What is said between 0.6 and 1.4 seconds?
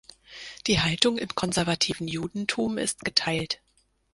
Die Haltung im